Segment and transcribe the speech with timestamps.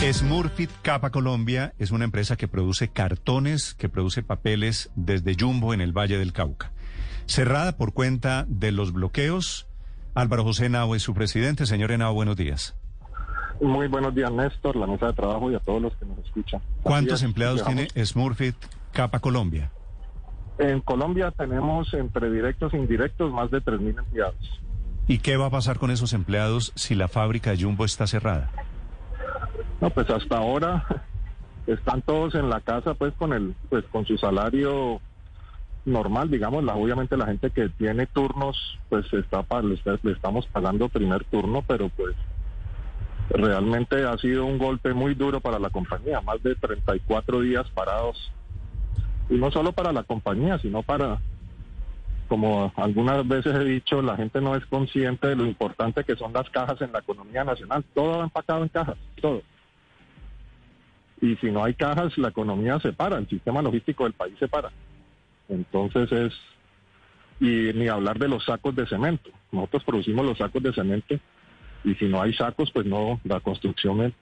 [0.00, 5.80] Smurfit Capa Colombia es una empresa que produce cartones, que produce papeles desde Jumbo en
[5.80, 6.70] el Valle del Cauca.
[7.26, 9.66] Cerrada por cuenta de los bloqueos,
[10.14, 11.66] Álvaro José Henao es su presidente.
[11.66, 12.76] Señor Henao, buenos días.
[13.60, 16.62] Muy buenos días, Néstor, la mesa de trabajo y a todos los que nos escuchan.
[16.82, 18.54] ¿Cuántos es, empleados tiene Smurfit
[18.92, 19.72] Capa Colombia?
[20.58, 24.60] En Colombia tenemos entre directos e indirectos más de 3.000 empleados.
[25.08, 28.52] ¿Y qué va a pasar con esos empleados si la fábrica de Jumbo está cerrada?
[29.80, 30.84] No, pues hasta ahora
[31.66, 35.00] están todos en la casa pues con el pues con su salario
[35.84, 41.24] normal, digamos, obviamente la gente que tiene turnos pues está le, le estamos pagando primer
[41.24, 42.14] turno, pero pues
[43.30, 48.32] realmente ha sido un golpe muy duro para la compañía, más de 34 días parados.
[49.30, 51.20] Y no solo para la compañía, sino para
[52.28, 56.32] como algunas veces he dicho, la gente no es consciente de lo importante que son
[56.32, 57.84] las cajas en la economía nacional.
[57.94, 59.42] Todo va empacado en cajas, todo.
[61.20, 64.48] Y si no hay cajas, la economía se para, el sistema logístico del país se
[64.48, 64.70] para.
[65.48, 66.32] Entonces es,
[67.40, 69.30] y ni hablar de los sacos de cemento.
[69.50, 71.18] Nosotros producimos los sacos de cemento
[71.84, 74.12] y si no hay sacos, pues no, la construcción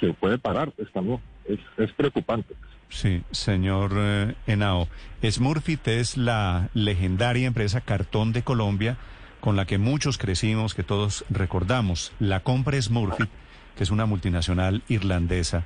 [0.00, 1.20] se puede parar, pues también.
[1.46, 2.54] Es, es preocupante.
[2.88, 4.88] Sí, señor eh, Henao.
[5.22, 8.96] Smurfit es la legendaria empresa cartón de Colombia
[9.40, 12.12] con la que muchos crecimos, que todos recordamos.
[12.18, 13.28] La compra Smurfit,
[13.76, 15.64] que es una multinacional irlandesa,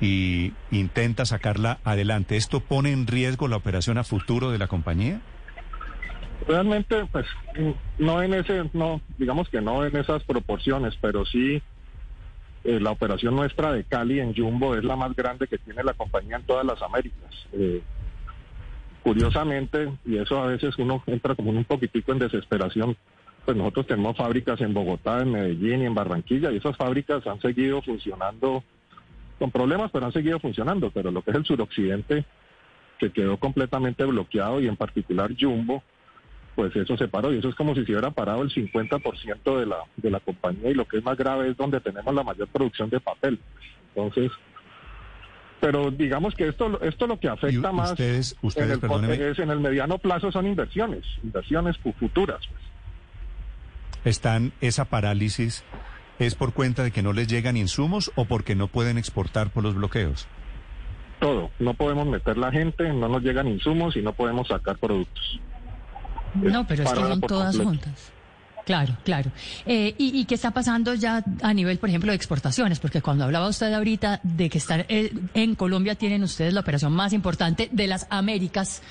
[0.00, 2.36] y intenta sacarla adelante.
[2.36, 5.20] ¿Esto pone en riesgo la operación a futuro de la compañía?
[6.46, 7.26] Realmente, pues,
[7.98, 11.60] no en ese, no, digamos que no en esas proporciones, pero sí
[12.64, 15.94] eh, la operación nuestra de Cali en Jumbo es la más grande que tiene la
[15.94, 17.30] compañía en todas las Américas.
[17.52, 17.82] Eh,
[19.02, 22.96] curiosamente, y eso a veces uno entra como un poquitico en desesperación,
[23.44, 27.40] pues nosotros tenemos fábricas en Bogotá, en Medellín y en Barranquilla, y esas fábricas han
[27.40, 28.62] seguido funcionando
[29.38, 32.24] con problemas, pero han seguido funcionando, pero lo que es el suroccidente,
[32.98, 35.82] que quedó completamente bloqueado, y en particular Jumbo,
[36.56, 39.66] pues eso se paró y eso es como si se hubiera parado el 50% de
[39.66, 42.48] la, de la compañía y lo que es más grave es donde tenemos la mayor
[42.48, 43.38] producción de papel.
[43.94, 44.32] Entonces,
[45.60, 49.50] pero digamos que esto, esto lo que afecta más ustedes- ustedes, en, el, es en
[49.50, 52.40] el mediano plazo son inversiones, inversiones fu- futuras.
[52.48, 52.60] pues.
[54.04, 55.64] ¿Están esa parálisis
[56.18, 59.62] es por cuenta de que no les llegan insumos o porque no pueden exportar por
[59.62, 60.26] los bloqueos?
[61.20, 65.40] Todo, no podemos meter la gente, no nos llegan insumos y no podemos sacar productos.
[66.34, 67.64] No, pero es que son todas completo.
[67.68, 68.12] juntas.
[68.68, 69.32] Claro, claro.
[69.64, 72.78] Eh, y, ¿Y qué está pasando ya a nivel, por ejemplo, de exportaciones?
[72.78, 76.92] Porque cuando hablaba usted ahorita de que estar eh, en Colombia tienen ustedes la operación
[76.92, 78.82] más importante de las Américas,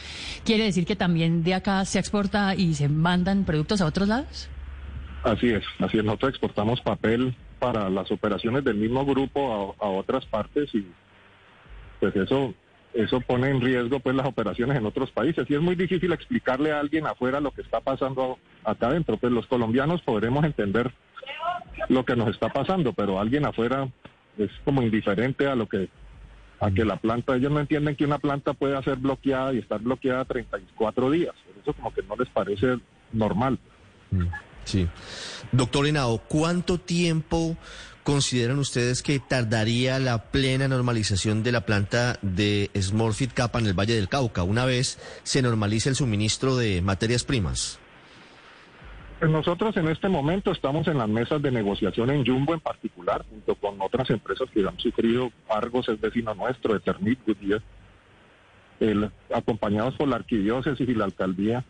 [0.43, 4.49] ¿quiere decir que también de acá se exporta y se mandan productos a otros lados?
[5.27, 6.05] Así es, así es.
[6.05, 10.87] Nosotros exportamos papel para las operaciones del mismo grupo a, otras partes y
[11.99, 12.53] pues eso
[12.93, 16.71] eso pone en riesgo pues las operaciones en otros países y es muy difícil explicarle
[16.71, 19.17] a alguien afuera lo que está pasando acá adentro.
[19.17, 20.93] Pues los colombianos podremos entender
[21.89, 23.89] lo que nos está pasando, pero alguien afuera
[24.37, 25.89] es como indiferente a lo que
[26.59, 29.79] a que la planta, ellos no entienden que una planta puede ser bloqueada y estar
[29.79, 31.35] bloqueada 34 días.
[31.61, 32.79] Eso como que no les parece
[33.11, 33.59] normal.
[34.67, 34.87] Sí.
[35.53, 37.55] Doctor Henao, ¿cuánto tiempo
[38.03, 43.73] consideran ustedes que tardaría la plena normalización de la planta de Smurfit Kappa en el
[43.73, 47.79] Valle del Cauca, una vez se normalice el suministro de materias primas?
[49.19, 53.25] Pues nosotros en este momento estamos en las mesas de negociación en Jumbo en particular,
[53.29, 55.31] junto con otras empresas que han sufrido.
[55.49, 57.61] Argos es vecino nuestro, Eternit, Goodyear,
[58.81, 61.63] el- acompañados por la arquidiócesis y la alcaldía.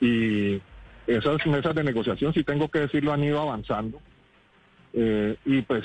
[0.00, 0.60] Y
[1.06, 4.00] esas mesas de negociación, si tengo que decirlo, han ido avanzando.
[4.92, 5.84] Eh, y pues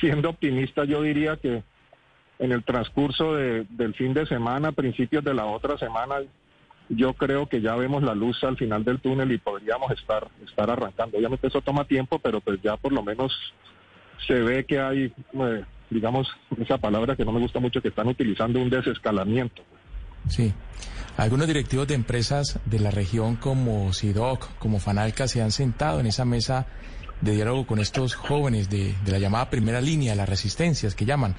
[0.00, 1.62] siendo optimista, yo diría que
[2.38, 6.16] en el transcurso de- del fin de semana, principios de la otra semana,
[6.88, 10.70] yo creo que ya vemos la luz al final del túnel y podríamos estar, estar
[10.70, 11.18] arrancando.
[11.18, 13.32] Obviamente eso toma tiempo, pero pues ya por lo menos
[14.26, 16.28] se ve que hay, eh, digamos,
[16.58, 19.62] esa palabra que no me gusta mucho, que están utilizando un desescalamiento.
[20.28, 20.52] Sí.
[21.18, 26.06] Algunos directivos de empresas de la región como SIDOC, como Fanalca, se han sentado en
[26.06, 26.68] esa mesa
[27.20, 31.34] de diálogo con estos jóvenes de, la llamada primera línea, las resistencias que llaman.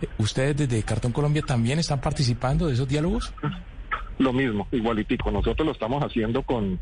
[0.00, 3.34] Eh, ¿Ustedes desde Cartón Colombia también están participando de esos diálogos?
[4.20, 5.32] Lo mismo, igualitico.
[5.32, 6.78] Nosotros lo estamos haciendo con,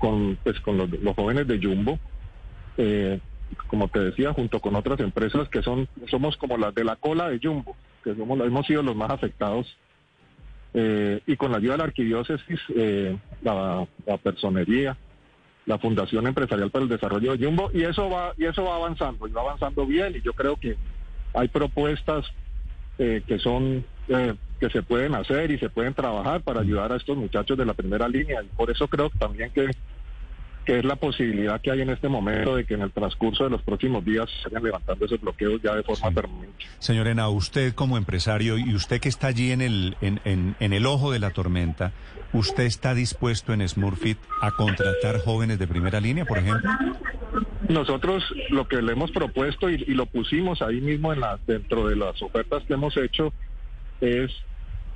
[0.00, 2.00] con, pues, con los, los jóvenes de Jumbo.
[2.78, 3.20] Eh,
[3.68, 7.28] como te decía, junto con otras empresas que son, somos como las de la cola
[7.28, 9.76] de Jumbo, que somos, hemos sido los más afectados.
[10.72, 13.86] Eh, y con la ayuda de la arquidiócesis, eh, la,
[14.22, 14.96] personería,
[15.66, 19.26] la Fundación Empresarial para el Desarrollo de Jumbo, y eso va, y eso va avanzando,
[19.26, 20.76] y va avanzando bien, y yo creo que
[21.34, 22.26] hay propuestas
[22.98, 26.96] eh, que son eh, que se pueden hacer y se pueden trabajar para ayudar a
[26.96, 29.70] estos muchachos de la primera línea, y por eso creo también que
[30.64, 33.50] que es la posibilidad que hay en este momento de que en el transcurso de
[33.50, 36.64] los próximos días se vayan levantando esos bloqueos ya de forma permanente.
[36.78, 40.72] Señor Henao, usted como empresario y usted que está allí en el, en, en, en
[40.72, 41.92] el ojo de la tormenta,
[42.32, 46.70] ¿usted está dispuesto en Smurfit a contratar jóvenes de primera línea, por ejemplo?
[47.68, 51.88] Nosotros lo que le hemos propuesto y, y lo pusimos ahí mismo en la, dentro
[51.88, 53.32] de las ofertas que hemos hecho
[54.00, 54.30] es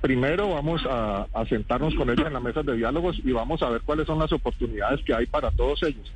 [0.04, 3.80] primero vamos a, sentarnos con ellos en las mesas de diálogos y vamos a ver
[3.80, 6.12] cuáles son las oportunidades que hay para todos ellos.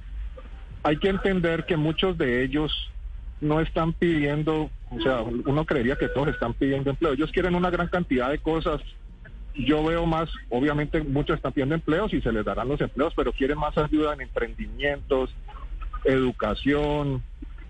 [0.82, 2.70] Hay que entender que muchos de ellos
[3.40, 7.14] no están pidiendo, o sea, uno creería que todos están pidiendo empleo.
[7.14, 8.82] Ellos quieren una gran cantidad de cosas.
[9.54, 13.32] Yo veo más, obviamente muchos están pidiendo empleos y se les darán los empleos, pero
[13.32, 15.30] quieren más ayuda en emprendimientos,
[16.04, 17.22] educación,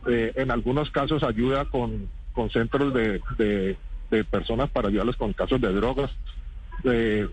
[0.09, 3.77] eh, en algunos casos ayuda con, con centros de
[4.11, 6.11] de personas para ayudarlos con casos de drogas,
[6.83, 7.29] de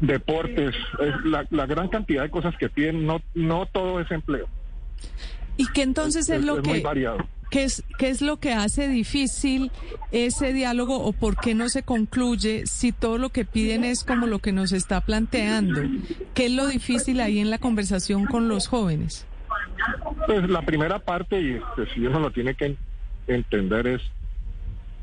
[0.00, 4.48] deportes, es la, la, gran cantidad de cosas que piden, no, no todo es empleo.
[5.56, 6.70] ¿Y qué entonces es, es lo es que...
[6.70, 7.18] Muy variado.
[7.50, 9.70] ¿Qué es, ¿Qué es lo que hace difícil
[10.10, 14.26] ese diálogo o por qué no se concluye si todo lo que piden es como
[14.26, 15.82] lo que nos está planteando?
[16.34, 19.26] ¿Qué es lo difícil ahí en la conversación con los jóvenes?
[20.26, 22.76] Pues la primera parte, y pues, si uno lo tiene que
[23.28, 24.02] entender, es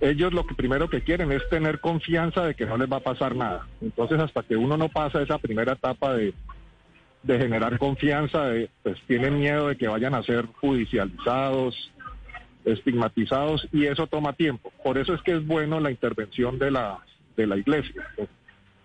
[0.02, 3.02] ellos lo que primero que quieren es tener confianza de que no les va a
[3.02, 3.68] pasar nada.
[3.82, 6.34] Entonces, hasta que uno no pasa esa primera etapa de,
[7.22, 11.92] de generar confianza, de, pues tienen miedo de que vayan a ser judicializados,
[12.66, 14.74] estigmatizados, y eso toma tiempo.
[14.84, 17.00] Por eso es que es bueno la intervención de la,
[17.38, 18.30] de la iglesia pues,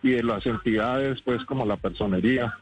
[0.02, 2.58] y de las entidades, pues como la personería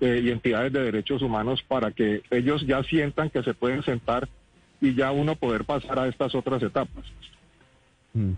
[0.00, 4.28] eh, y entidades de derechos humanos, para que ellos ya sientan que se pueden sentar
[4.80, 7.04] y ya uno poder pasar a estas otras etapas.
[8.14, 8.32] Mm.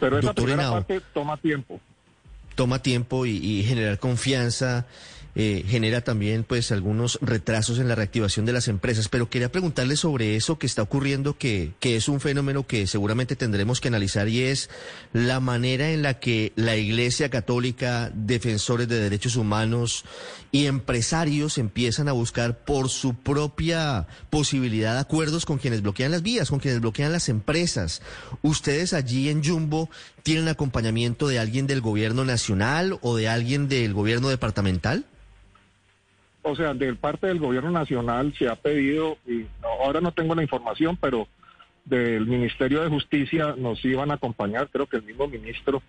[0.00, 0.74] Pero esa Doctor primera Henao.
[0.74, 1.80] parte toma tiempo.
[2.54, 4.86] toma tiempo y, y generar confianza
[5.40, 9.08] eh, genera también pues algunos retrasos en la reactivación de las empresas.
[9.08, 13.36] Pero quería preguntarle sobre eso que está ocurriendo, que, que es un fenómeno que seguramente
[13.36, 14.68] tendremos que analizar y es
[15.12, 20.04] la manera en la que la Iglesia Católica, defensores de derechos humanos
[20.50, 26.50] y empresarios empiezan a buscar por su propia posibilidad acuerdos con quienes bloquean las vías,
[26.50, 28.02] con quienes bloquean las empresas.
[28.42, 29.88] Ustedes allí en Jumbo
[30.24, 35.06] tienen acompañamiento de alguien del gobierno nacional o de alguien del gobierno departamental?
[36.48, 40.42] O sea, de parte del gobierno nacional se ha pedido, y ahora no tengo la
[40.42, 41.28] información, pero
[41.84, 45.82] del Ministerio de Justicia nos iban a acompañar, creo que el mismo ministro,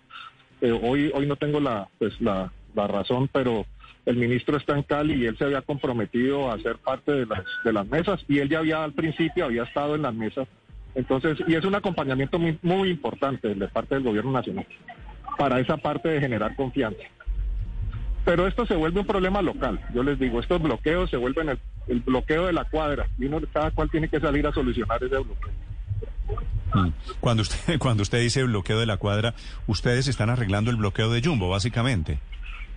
[0.60, 3.66] eh, hoy, hoy no tengo la, pues la, la razón, pero
[4.06, 7.44] el ministro está en Cali y él se había comprometido a ser parte de las,
[7.64, 10.48] de las mesas y él ya había al principio había estado en las mesas.
[10.94, 14.66] Entonces, y es un acompañamiento muy importante de parte del gobierno nacional
[15.38, 17.02] para esa parte de generar confianza.
[18.30, 19.80] Pero esto se vuelve un problema local.
[19.92, 21.58] Yo les digo, estos bloqueos se vuelven el,
[21.88, 25.16] el bloqueo de la cuadra y uno, cada cual tiene que salir a solucionar ese
[25.16, 25.50] bloqueo.
[26.72, 26.90] Mm.
[27.18, 29.34] Cuando usted, cuando usted dice bloqueo de la cuadra,
[29.66, 32.20] ustedes están arreglando el bloqueo de Jumbo, básicamente.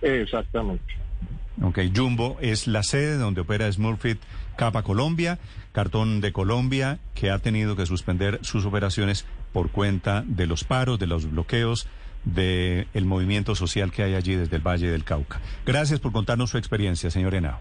[0.01, 0.95] Exactamente.
[1.61, 4.19] Ok, Jumbo es la sede donde opera Smurfit
[4.55, 5.37] Capa Colombia,
[5.71, 10.97] cartón de Colombia, que ha tenido que suspender sus operaciones por cuenta de los paros,
[10.97, 11.87] de los bloqueos,
[12.25, 15.41] del el movimiento social que hay allí desde el Valle del Cauca.
[15.65, 17.59] Gracias por contarnos su experiencia, señor Henao.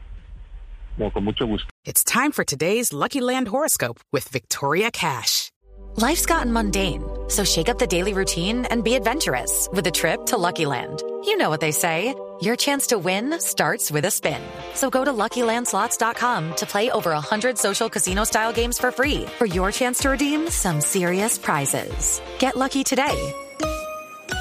[0.97, 1.69] No, con mucho gusto.
[1.85, 5.51] It's time for today's Lucky Land horoscope with Victoria Cash.
[5.97, 10.25] Life's gotten mundane, so shake up the daily routine and be adventurous with a trip
[10.27, 11.03] to Lucky Land.
[11.25, 12.15] You know what they say.
[12.41, 14.41] Your chance to win starts with a spin.
[14.75, 19.71] So go to LuckyLandSlots.com to play over 100 social casino-style games for free for your
[19.71, 22.21] chance to redeem some serious prizes.
[22.41, 23.33] Get lucky today